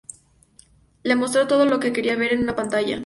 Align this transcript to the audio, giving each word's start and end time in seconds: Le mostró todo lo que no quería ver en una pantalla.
Le 1.03 1.15
mostró 1.15 1.45
todo 1.45 1.67
lo 1.67 1.79
que 1.79 1.89
no 1.89 1.93
quería 1.93 2.15
ver 2.15 2.33
en 2.33 2.41
una 2.41 2.55
pantalla. 2.55 2.99